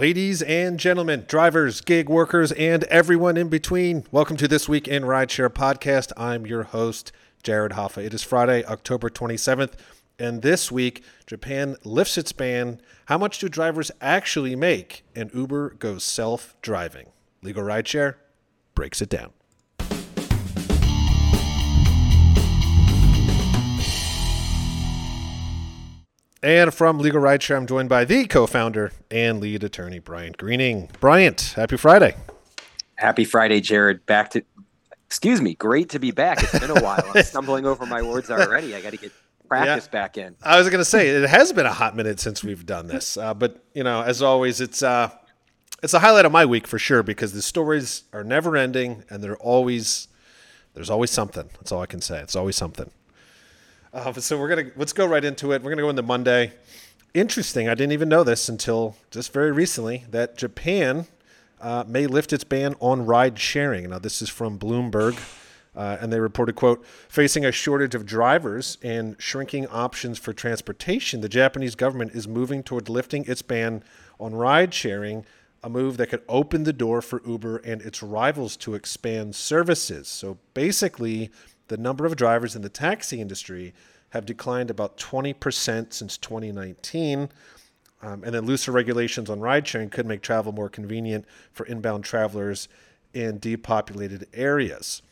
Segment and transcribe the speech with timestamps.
[0.00, 5.02] Ladies and gentlemen, drivers, gig workers, and everyone in between, welcome to This Week in
[5.02, 6.10] Rideshare podcast.
[6.16, 8.02] I'm your host, Jared Hoffa.
[8.02, 9.74] It is Friday, October 27th,
[10.18, 12.80] and this week, Japan lifts its ban.
[13.08, 15.04] How much do drivers actually make?
[15.14, 17.08] And Uber goes self driving.
[17.42, 18.14] Legal Rideshare
[18.74, 19.34] breaks it down.
[26.42, 30.88] And from Legal Rideshare, I'm joined by the co-founder and lead attorney, Bryant Greening.
[30.98, 32.16] Bryant, happy Friday.
[32.94, 34.06] Happy Friday, Jared.
[34.06, 34.42] Back to,
[35.04, 36.42] excuse me, great to be back.
[36.42, 37.04] It's been a while.
[37.14, 38.74] I'm stumbling over my words already.
[38.74, 39.12] I got to get
[39.48, 40.00] practice yeah.
[40.00, 40.34] back in.
[40.42, 43.18] I was going to say it has been a hot minute since we've done this,
[43.18, 45.10] uh, but you know, as always, it's uh,
[45.82, 49.22] it's a highlight of my week for sure because the stories are never ending and
[49.22, 50.08] they're always
[50.72, 51.50] there's always something.
[51.58, 52.20] That's all I can say.
[52.20, 52.90] It's always something.
[53.92, 55.62] Uh, so we're gonna let's go right into it.
[55.62, 56.52] We're gonna go into Monday.
[57.12, 57.68] Interesting.
[57.68, 61.06] I didn't even know this until just very recently that Japan
[61.60, 63.90] uh, may lift its ban on ride sharing.
[63.90, 65.18] Now this is from Bloomberg.
[65.74, 71.20] Uh, and they reported, quote, facing a shortage of drivers and shrinking options for transportation,
[71.20, 73.84] the Japanese government is moving toward lifting its ban
[74.18, 75.24] on ride sharing,
[75.62, 80.08] a move that could open the door for Uber and its rivals to expand services.
[80.08, 81.30] So basically,
[81.70, 83.72] the number of drivers in the taxi industry
[84.10, 87.28] have declined about 20% since 2019.
[88.02, 92.02] Um, and then looser regulations on ride sharing could make travel more convenient for inbound
[92.04, 92.68] travelers
[93.14, 95.02] in depopulated areas.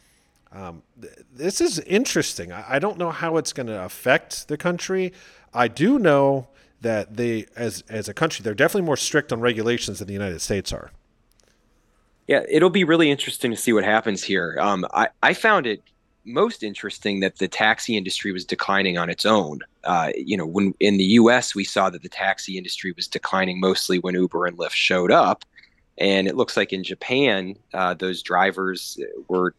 [0.51, 2.51] Um, th- this is interesting.
[2.51, 5.13] I, I don't know how it's going to affect the country.
[5.55, 6.49] I do know
[6.81, 10.41] that they, as as a country, they're definitely more strict on regulations than the United
[10.41, 10.91] States are.
[12.27, 14.57] Yeah, it'll be really interesting to see what happens here.
[14.61, 15.83] Um, I I found it
[16.29, 19.61] most interesting that the taxi industry was declining on its own.
[19.85, 21.55] Uh, you know, when in the U.S.
[21.55, 25.45] we saw that the taxi industry was declining mostly when Uber and Lyft showed up,
[25.97, 29.55] and it looks like in Japan uh, those drivers were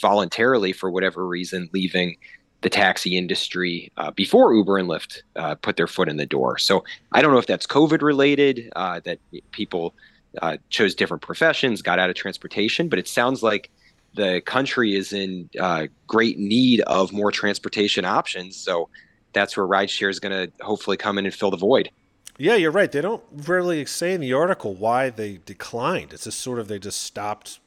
[0.00, 2.16] voluntarily, for whatever reason, leaving
[2.60, 6.58] the taxi industry uh, before Uber and Lyft uh, put their foot in the door.
[6.58, 9.18] So I don't know if that's COVID related, uh, that
[9.50, 9.94] people
[10.42, 13.70] uh, chose different professions, got out of transportation, but it sounds like
[14.14, 18.56] the country is in uh, great need of more transportation options.
[18.56, 18.88] So
[19.32, 21.90] that's where rideshare is going to hopefully come in and fill the void.
[22.38, 22.90] Yeah, you're right.
[22.90, 26.12] They don't really say in the article why they declined.
[26.12, 27.60] It's just sort of they just stopped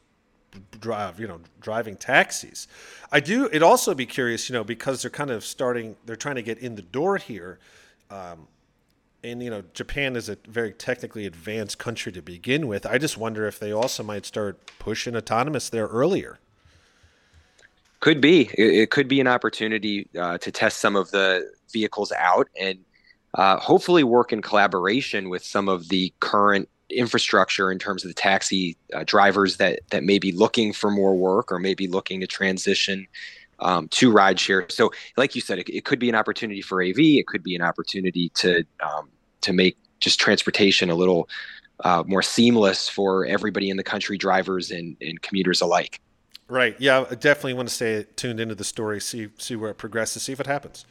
[0.80, 2.68] drive, you know, driving taxis.
[3.12, 3.46] I do.
[3.52, 5.96] It also be curious, you know, because they're kind of starting.
[6.06, 7.59] They're trying to get in the door here.
[8.09, 8.48] Um,
[9.23, 12.85] and you know Japan is a very technically advanced country to begin with.
[12.85, 16.39] I just wonder if they also might start pushing autonomous there earlier.
[18.00, 18.50] Could be.
[18.57, 22.79] It, could be an opportunity uh, to test some of the vehicles out and
[23.35, 28.13] uh, hopefully work in collaboration with some of the current infrastructure in terms of the
[28.13, 32.28] taxi uh, drivers that that may be looking for more work or maybe looking to
[32.28, 33.07] transition
[33.63, 34.72] um, to rideshare.
[34.72, 37.00] So, like you said, it, it, could be an opportunity for AV.
[37.00, 39.09] It could be an opportunity to um,
[39.41, 41.29] to make just transportation a little
[41.84, 46.00] uh, more seamless for everybody in the country, drivers and, and commuters alike.
[46.47, 46.75] Right.
[46.79, 50.23] Yeah, I definitely want to stay tuned into the story, see see where it progresses,
[50.23, 50.85] see if it happens.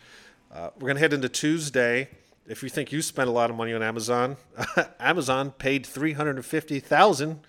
[0.52, 2.08] Uh, we're gonna head into Tuesday.
[2.46, 4.36] If you think you spent a lot of money on Amazon,
[5.00, 7.40] Amazon paid three hundred and fifty thousand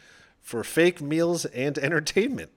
[0.42, 2.52] for fake meals and entertainment.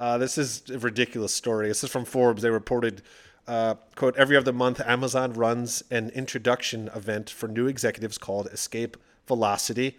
[0.00, 1.68] Uh, this is a ridiculous story.
[1.68, 2.40] This is from Forbes.
[2.40, 3.02] They reported,
[3.46, 8.96] uh, quote, every other month, Amazon runs an introduction event for new executives called Escape
[9.28, 9.98] Velocity.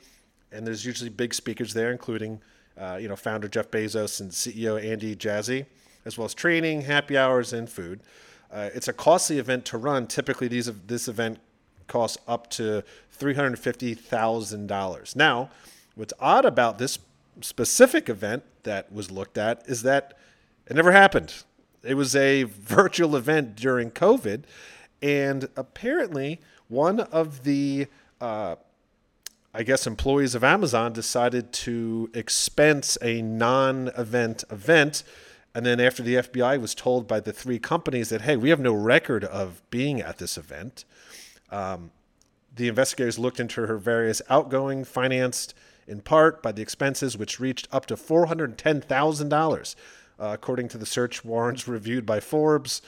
[0.51, 2.41] And there's usually big speakers there, including,
[2.75, 5.67] uh, you know, founder Jeff Bezos and CEO Andy Jassy,
[6.03, 8.01] as well as training, happy hours, and food.
[8.51, 10.07] Uh, it's a costly event to run.
[10.07, 11.37] Typically, these this event
[11.87, 12.83] costs up to
[13.19, 15.15] $350,000.
[15.15, 15.51] Now,
[15.93, 16.97] what's odd about this
[17.41, 20.17] specific event that was looked at is that
[20.67, 21.43] it never happened.
[21.83, 24.43] It was a virtual event during COVID,
[25.01, 27.87] and apparently one of the
[28.19, 28.55] uh,
[29.53, 35.03] I guess employees of Amazon decided to expense a non-event event.
[35.53, 38.61] And then after the FBI was told by the three companies that, hey, we have
[38.61, 40.85] no record of being at this event,
[41.49, 41.91] um,
[42.55, 45.53] the investigators looked into her various outgoing, financed,
[45.87, 49.75] in part by the expenses, which reached up to $410,000.
[50.19, 52.81] Uh, according to the search warrants reviewed by Forbes,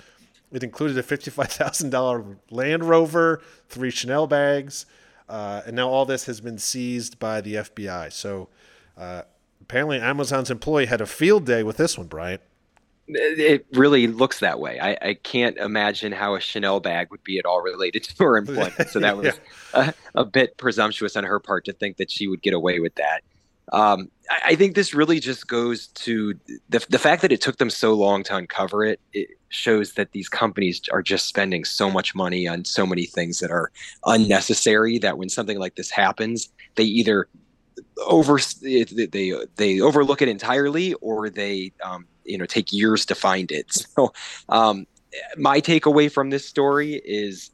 [0.52, 4.86] it included a $55,000 Land Rover, three Chanel bags,
[5.28, 8.14] uh, and now all this has been seized by the FBI.
[8.14, 8.50] So
[8.96, 9.24] uh,
[9.62, 12.42] apparently, Amazon's employee had a field day with this one, Bryant.
[13.08, 14.80] It really looks that way.
[14.80, 18.38] I, I, can't imagine how a Chanel bag would be at all related to her
[18.38, 18.90] employment.
[18.90, 19.40] So that was
[19.74, 19.92] yeah.
[20.16, 22.96] a, a, bit presumptuous on her part to think that she would get away with
[22.96, 23.22] that.
[23.74, 26.34] Um, I, I, think this really just goes to
[26.70, 29.02] the, the fact that it took them so long to uncover it.
[29.12, 33.40] It shows that these companies are just spending so much money on so many things
[33.40, 33.72] that are
[34.06, 37.28] unnecessary that when something like this happens, they either
[38.06, 38.86] over they
[39.56, 43.86] they overlook it entirely or they um, you know take years to find it.
[43.96, 44.12] So
[44.50, 44.88] um,
[45.38, 47.52] my takeaway from this story is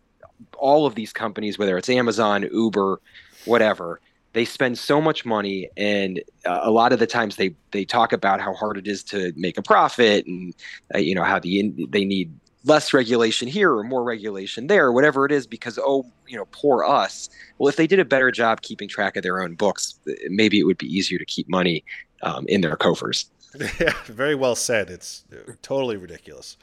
[0.57, 3.01] all of these companies, whether it's Amazon, Uber,
[3.45, 3.99] whatever,
[4.33, 8.13] they spend so much money and uh, a lot of the times they they talk
[8.13, 10.53] about how hard it is to make a profit and
[10.93, 12.31] uh, you know how the they need
[12.65, 16.83] less regulation here or more regulation there whatever it is because oh you know poor
[16.83, 20.59] us well if they did a better job keeping track of their own books maybe
[20.59, 21.83] it would be easier to keep money
[22.21, 23.31] um, in their coffers
[23.79, 24.89] yeah very well said.
[24.89, 25.23] It's
[25.61, 26.57] totally ridiculous.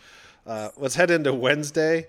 [0.47, 2.07] Uh, let's head into wednesday.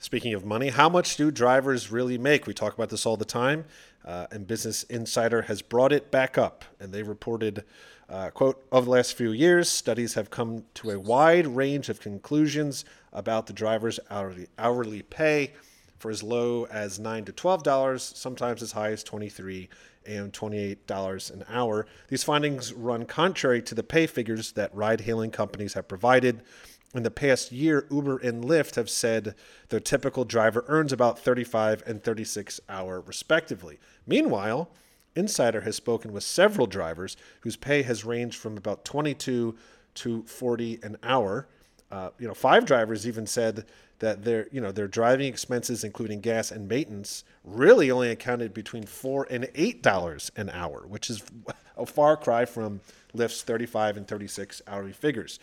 [0.00, 2.46] Speaking of money how much do drivers really make?
[2.46, 3.64] We talk about this all the time
[4.08, 7.64] uh, and Business Insider has brought it back up, and they reported,
[8.08, 12.00] uh, quote, over the last few years, studies have come to a wide range of
[12.00, 15.52] conclusions about the driver's hourly, hourly pay
[15.98, 19.68] for as low as nine to twelve dollars, sometimes as high as twenty-three
[20.06, 21.86] and twenty-eight dollars an hour.
[22.08, 26.42] These findings run contrary to the pay figures that ride-hailing companies have provided
[26.94, 29.34] in the past year, Uber and Lyft have said
[29.68, 33.78] their typical driver earns about 35 and 36 hour respectively.
[34.06, 34.70] Meanwhile,
[35.14, 39.54] Insider has spoken with several drivers whose pay has ranged from about 22
[39.94, 41.46] to 40 an hour.
[41.90, 43.66] Uh, you know, five drivers even said
[44.00, 48.84] that their you know their driving expenses, including gas and maintenance, really only accounted between
[48.84, 51.22] four and eight dollars an hour, which is
[51.76, 52.80] a far cry from
[53.14, 55.38] Lyft's 35 and 36 hourly figures.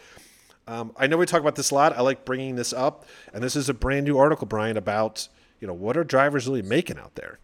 [0.67, 1.95] Um, I know we talk about this a lot.
[1.95, 5.27] I like bringing this up, and this is a brand new article, Brian, about
[5.59, 7.39] you know what are drivers really making out there.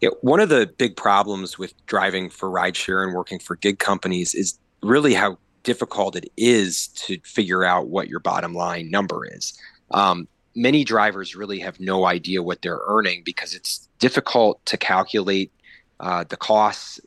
[0.00, 4.34] Yeah, one of the big problems with driving for rideshare and working for gig companies
[4.34, 9.58] is really how difficult it is to figure out what your bottom line number is.
[9.90, 15.52] Um, many drivers really have no idea what they're earning because it's difficult to calculate
[16.00, 17.00] uh, the costs,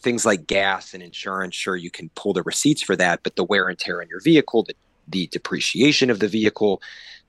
[0.00, 3.44] things like gas and insurance, sure, you can pull the receipts for that, but the
[3.44, 4.74] wear and tear on your vehicle, the,
[5.08, 6.80] the depreciation of the vehicle,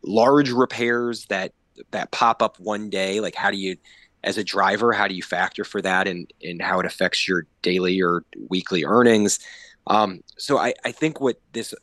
[0.03, 1.51] large repairs that
[1.91, 3.75] that pop up one day, like how do you,
[4.23, 7.45] as a driver, how do you factor for that and, and how it affects your
[7.61, 9.39] daily or weekly earnings?
[9.87, 11.73] Um, so I, I think what this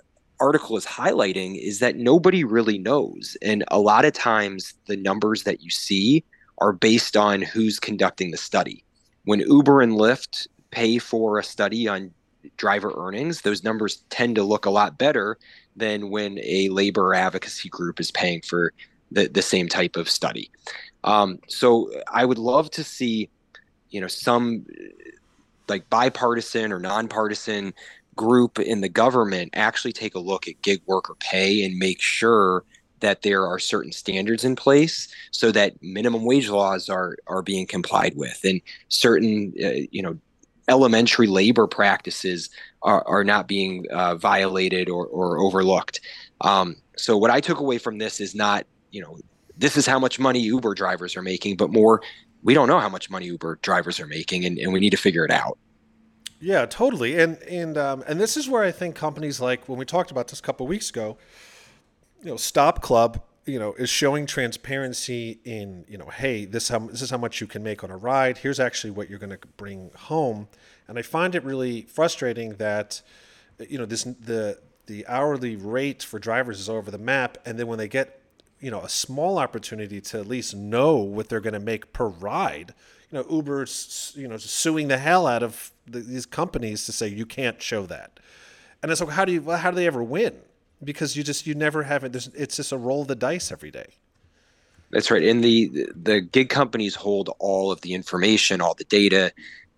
[0.42, 3.36] article is highlighting is that nobody really knows.
[3.42, 6.24] And a lot of times the numbers that you see
[6.58, 8.84] are based on who's conducting the study
[9.24, 12.12] when Uber and Lyft pay for a study on
[12.56, 15.38] driver earnings, those numbers tend to look a lot better
[15.76, 18.72] than when a labor advocacy group is paying for
[19.10, 20.50] the, the same type of study.
[21.04, 23.28] Um, so I would love to see,
[23.90, 24.66] you know, some
[25.68, 27.72] like bipartisan or nonpartisan
[28.14, 32.64] group in the government actually take a look at gig worker pay and make sure
[33.00, 37.66] that there are certain standards in place so that minimum wage laws are are being
[37.66, 38.40] complied with.
[38.44, 40.18] And certain uh, you know
[40.68, 42.48] elementary labor practices
[42.82, 46.00] are, are not being uh, violated or, or overlooked.
[46.40, 49.18] Um, so what i took away from this is not you know
[49.56, 52.02] this is how much money uber drivers are making but more
[52.42, 54.96] we don't know how much money uber drivers are making and, and we need to
[54.96, 55.58] figure it out
[56.42, 59.84] yeah totally and and um, and this is where i think companies like when we
[59.84, 61.16] talked about this a couple weeks ago
[62.22, 66.78] you know, Stop Club, you know, is showing transparency in, you know, hey, this how
[66.78, 68.38] this is how much you can make on a ride.
[68.38, 70.48] Here's actually what you're going to bring home.
[70.86, 73.02] And I find it really frustrating that,
[73.68, 77.66] you know, this the the hourly rate for drivers is over the map, and then
[77.66, 78.20] when they get,
[78.60, 82.06] you know, a small opportunity to at least know what they're going to make per
[82.06, 82.74] ride,
[83.12, 87.06] you know, Uber's, you know, suing the hell out of the, these companies to say
[87.06, 88.18] you can't show that.
[88.82, 90.40] And it's like, how do you, how do they ever win?
[90.84, 92.14] because you just you never have it.
[92.34, 93.94] It's just a roll of the dice every day.
[94.90, 95.22] That's right.
[95.22, 99.32] And the the gig companies hold all of the information, all the data,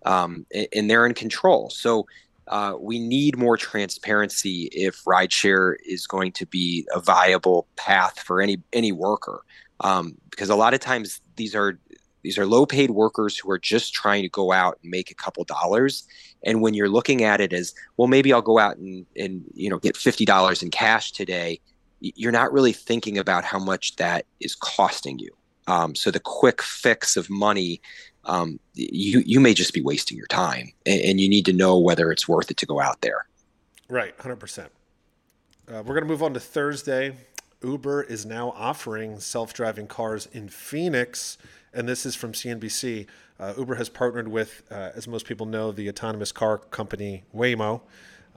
[0.05, 1.69] um, and they're in control.
[1.69, 2.05] So
[2.47, 8.41] uh, we need more transparency if rideshare is going to be a viable path for
[8.41, 9.43] any any worker.
[9.81, 11.79] Um, because a lot of times these are
[12.25, 15.13] these are low paid workers who are just trying to go out and make a
[15.13, 16.07] couple dollars.
[16.43, 19.69] And when you're looking at it as, well, maybe I'll go out and, and you
[19.69, 21.59] know, get $50 in cash today,
[21.99, 25.29] you're not really thinking about how much that is costing you.
[25.67, 27.79] Um, so the quick fix of money,
[28.23, 31.77] um, you, you may just be wasting your time and, and you need to know
[31.77, 33.27] whether it's worth it to go out there.
[33.87, 34.17] Right.
[34.17, 34.61] 100%.
[34.61, 34.67] Uh,
[35.67, 37.13] we're going to move on to Thursday.
[37.63, 41.37] Uber is now offering self driving cars in Phoenix,
[41.75, 43.05] and this is from CNBC.
[43.39, 47.81] Uh, Uber has partnered with, uh, as most people know, the autonomous car company Waymo.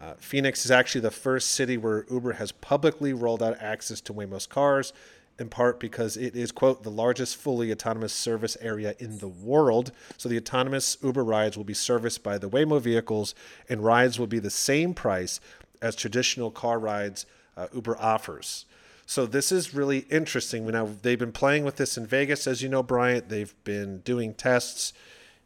[0.01, 4.13] Uh, Phoenix is actually the first city where Uber has publicly rolled out access to
[4.13, 4.93] Waymo's cars,
[5.39, 9.93] in part because it is, quote, the largest fully autonomous service area in the world.
[10.17, 13.35] So the autonomous Uber rides will be serviced by the Waymo vehicles,
[13.69, 15.41] and rides will be the same price
[15.81, 17.25] as traditional car rides
[17.57, 18.67] uh, Uber offers.
[19.09, 20.67] So this is really interesting.
[20.67, 23.31] Now they've been playing with this in Vegas, as you know, Bryant.
[23.31, 24.93] They've been doing tests,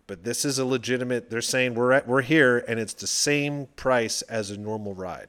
[0.08, 1.30] but this is a legitimate.
[1.30, 5.28] They're saying we're at, we're here, and it's the same price as a normal ride.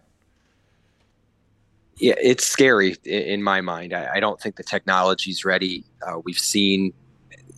[1.97, 3.93] Yeah, it's scary in my mind.
[3.93, 5.85] I, I don't think the technology's ready.
[6.01, 6.91] Uh, we've seen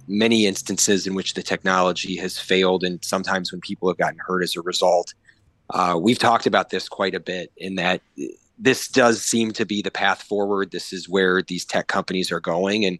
[0.10, 4.44] many instances in which the technology has failed, and sometimes when people have gotten hurt
[4.44, 5.14] as a result.
[5.70, 8.02] Uh, we've talked about this quite a bit in that
[8.58, 10.72] this does seem to be the path forward.
[10.72, 13.00] This is where these tech companies are going, and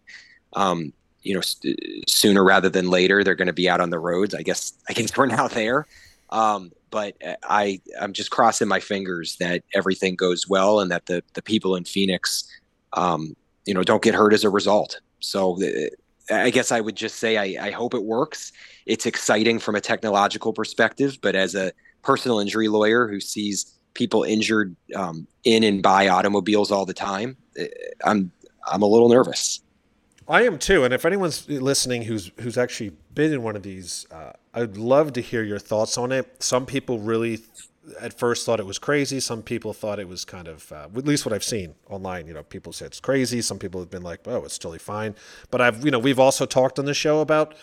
[0.52, 3.98] um, you know, st- sooner rather than later, they're going to be out on the
[3.98, 4.34] roads.
[4.34, 5.86] I guess I guess we're now there,
[6.30, 11.22] um, but I I'm just crossing my fingers that everything goes well and that the
[11.34, 12.48] the people in Phoenix,
[12.92, 15.00] um, you know, don't get hurt as a result.
[15.20, 15.62] So.
[15.62, 15.88] Uh,
[16.28, 18.50] I guess I would just say I, I hope it works.
[18.84, 21.70] It's exciting from a technological perspective, but as a
[22.02, 27.36] personal injury lawyer who sees people injured um, in and by automobiles all the time,
[27.56, 27.66] eh,
[28.04, 28.30] I'm
[28.70, 29.62] I'm a little nervous.
[30.28, 30.84] I am too.
[30.84, 35.12] And if anyone's listening who's who's actually been in one of these, uh, I'd love
[35.14, 36.42] to hear your thoughts on it.
[36.42, 37.40] Some people really,
[38.00, 39.20] at first, thought it was crazy.
[39.20, 42.26] Some people thought it was kind of, uh, at least what I've seen online.
[42.26, 43.40] You know, people say it's crazy.
[43.40, 45.14] Some people have been like, "Oh, it's totally fine."
[45.50, 47.54] But I've, you know, we've also talked on the show about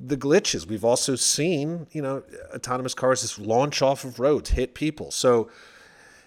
[0.00, 0.66] the glitches.
[0.66, 2.22] We've also seen, you know,
[2.54, 5.10] autonomous cars just launch off of roads, hit people.
[5.10, 5.50] So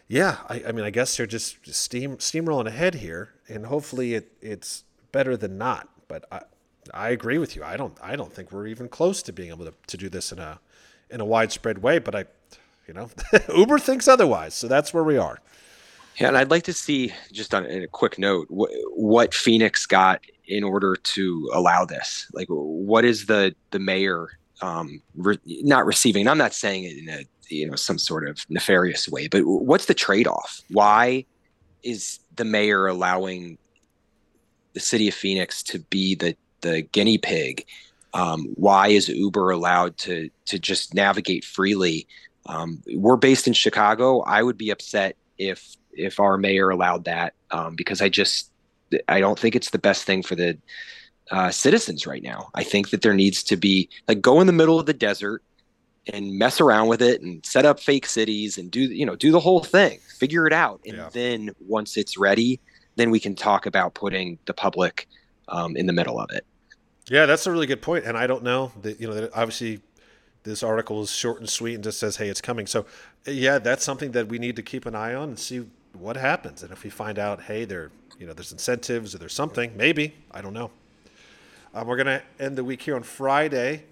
[0.08, 4.32] yeah, I, I mean, I guess they're just steam steamrolling ahead here, and hopefully it
[4.42, 5.90] it's better than not.
[6.08, 6.42] But I
[6.94, 7.64] I agree with you.
[7.64, 10.32] I don't I don't think we're even close to being able to, to do this
[10.32, 10.60] in a
[11.10, 12.00] in a widespread way.
[12.00, 12.26] But I,
[12.88, 13.10] you know,
[13.56, 15.40] Uber thinks otherwise, so that's where we are.
[16.18, 19.86] Yeah, and I'd like to see just on in a quick note what, what Phoenix
[19.88, 22.28] got in order to allow this.
[22.34, 24.28] Like, what is the the mayor
[24.62, 26.28] um, re- not receiving?
[26.28, 29.86] I'm not saying it in a you know some sort of nefarious way but what's
[29.86, 31.26] the trade-off why
[31.84, 33.58] is the mayor allowing
[34.74, 37.66] the city of phoenix to be the the guinea pig
[38.14, 42.08] um, why is uber allowed to to just navigate freely
[42.46, 47.34] um, we're based in chicago i would be upset if if our mayor allowed that
[47.52, 48.50] um, because i just
[49.08, 50.58] i don't think it's the best thing for the
[51.32, 52.50] uh, citizens right now.
[52.54, 55.42] I think that there needs to be like go in the middle of the desert
[56.12, 59.32] and mess around with it and set up fake cities and do you know do
[59.32, 60.82] the whole thing figure it out.
[60.86, 61.10] And yeah.
[61.12, 62.60] then once it's ready
[62.96, 65.08] then we can talk about putting the public
[65.48, 66.46] um, in the middle of it.
[67.10, 68.06] Yeah that's a really good point.
[68.06, 69.82] And i don't know that you know that obviously
[70.44, 72.68] this article is short and sweet and just says hey it's coming.
[72.68, 72.86] So
[73.26, 76.64] yeah that's something that we need to keep an eye on and see what happens.
[76.64, 80.14] And if we find out hey there you know there's incentives or there's something maybe
[80.32, 80.72] i don't know
[81.74, 83.84] um, we're going to end the week here on friday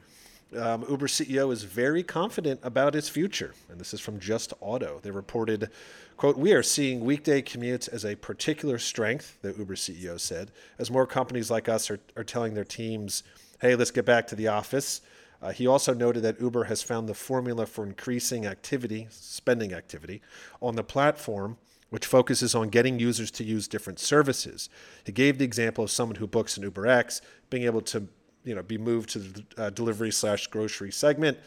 [0.58, 3.54] um, Uber CEO is very confident about its future.
[3.70, 5.00] And this is from Just Auto.
[5.02, 5.70] They reported,
[6.18, 10.92] quote, We are seeing weekday commutes as a particular strength, the Uber CEO said, as
[10.92, 13.24] more companies like us are, are telling their teams,
[13.62, 15.02] hey, let's get back to the office.
[15.42, 20.22] Uh, he also noted that Uber has found the formula for increasing activity, spending activity,
[20.62, 21.58] on the platform,
[21.92, 24.70] which focuses on getting users to use different services.
[25.06, 28.08] He gave the example of someone who books an UberX being able to
[28.44, 31.38] you know be moved to the uh, delivery slash grocery segment.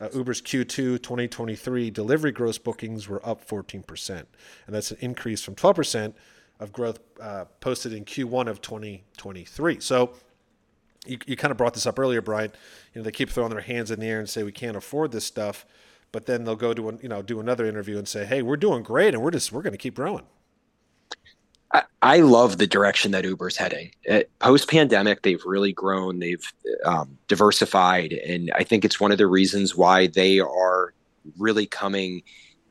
[0.00, 4.26] Uh, Uber's Q2 2023 delivery gross bookings were up 14%, and
[4.68, 6.14] that's an increase from 12%
[6.60, 9.80] of growth uh, posted in Q1 of 2023.
[9.80, 10.14] So
[11.06, 12.52] you, you kind of brought this up earlier, Brian.
[12.92, 15.12] You know they keep throwing their hands in the air and say we can't afford
[15.12, 15.64] this stuff,
[16.14, 18.56] but then they'll go to an, you know do another interview and say, hey, we're
[18.56, 20.22] doing great and we're just we're going to keep growing.
[22.00, 23.90] I, love the direction that Uber's heading.
[24.08, 26.52] Uh, Post pandemic, they've really grown, they've
[26.84, 30.94] um, diversified, and I think it's one of the reasons why they are
[31.36, 32.22] really coming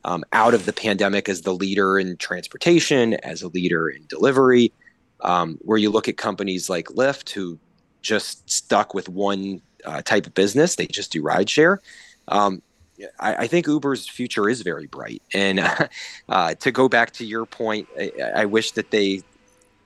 [0.04, 4.72] um, out of the pandemic as the leader in transportation, as a leader in delivery.
[5.20, 7.58] Um, where you look at companies like Lyft, who
[8.00, 11.76] just stuck with one uh, type of business, they just do rideshare.
[12.28, 12.62] Um,
[13.18, 15.22] I, I, think Uber's future is very bright.
[15.32, 15.60] And
[16.28, 19.22] uh, to go back to your point, I, I, wish that they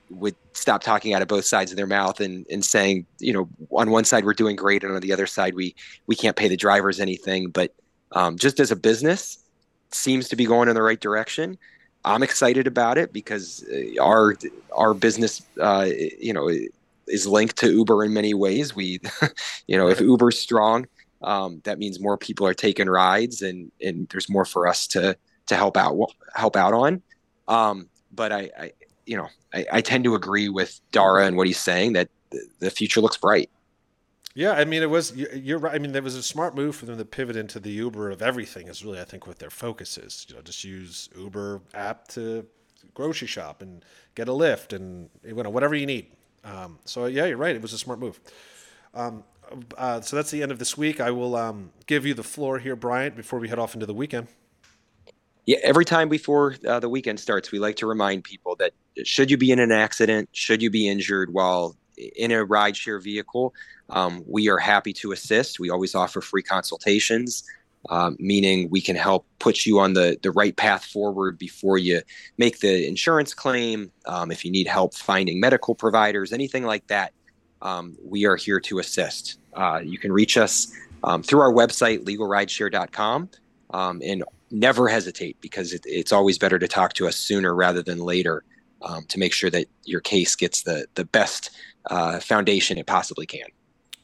[0.09, 3.49] would stop talking out of both sides of their mouth and, and saying, you know,
[3.71, 5.75] on one side we're doing great, and on the other side we
[6.07, 7.49] we can't pay the drivers anything.
[7.49, 7.73] But
[8.11, 9.39] um, just as a business,
[9.91, 11.57] seems to be going in the right direction.
[12.05, 14.35] I'm excited about it because uh, our
[14.75, 15.87] our business, uh,
[16.19, 16.49] you know,
[17.07, 18.75] is linked to Uber in many ways.
[18.75, 19.01] We,
[19.67, 20.87] you know, if Uber's strong,
[21.21, 25.17] um, that means more people are taking rides, and and there's more for us to
[25.47, 25.97] to help out
[26.33, 27.01] help out on.
[27.47, 28.71] Um, but I, I,
[29.05, 32.09] you know, I, I, tend to agree with Dara and what he's saying that
[32.59, 33.49] the future looks bright.
[34.35, 35.73] Yeah, I mean, it was you're right.
[35.73, 38.21] I mean, there was a smart move for them to pivot into the Uber of
[38.21, 38.67] everything.
[38.67, 40.25] Is really, I think, what their focus is.
[40.29, 42.45] You know, just use Uber app to
[42.93, 43.83] grocery shop and
[44.15, 46.11] get a lift and you know whatever you need.
[46.45, 47.55] Um, so yeah, you're right.
[47.55, 48.19] It was a smart move.
[48.93, 49.23] Um,
[49.77, 50.99] uh, so that's the end of this week.
[50.99, 53.93] I will um, give you the floor here, Bryant, before we head off into the
[53.93, 54.27] weekend.
[55.45, 59.31] Yeah, every time before uh, the weekend starts, we like to remind people that should
[59.31, 61.75] you be in an accident, should you be injured while
[62.15, 63.53] in a rideshare vehicle,
[63.89, 65.59] um, we are happy to assist.
[65.59, 67.43] We always offer free consultations,
[67.89, 72.01] um, meaning we can help put you on the, the right path forward before you
[72.37, 73.91] make the insurance claim.
[74.05, 77.13] Um, if you need help finding medical providers, anything like that,
[77.61, 79.38] um, we are here to assist.
[79.53, 80.71] Uh, you can reach us
[81.03, 83.29] um, through our website, legalrideshare.com.
[83.71, 87.81] Um, and never hesitate because it, it's always better to talk to us sooner rather
[87.81, 88.43] than later
[88.81, 91.51] um, to make sure that your case gets the the best
[91.87, 93.47] uh, foundation it possibly can.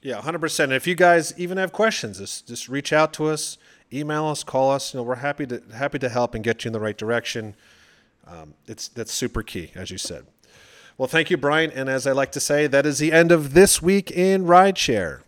[0.01, 0.71] Yeah, hundred percent.
[0.71, 3.57] And if you guys even have questions, just just reach out to us,
[3.91, 4.93] email us, call us.
[4.93, 7.55] You know, we're happy to happy to help and get you in the right direction.
[8.27, 10.25] Um, it's that's super key, as you said.
[10.97, 11.71] Well, thank you, Brian.
[11.71, 15.21] And as I like to say, that is the end of this week in rideshare.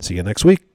[0.00, 0.67] See you next week.